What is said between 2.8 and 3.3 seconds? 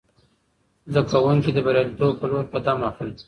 اخلي.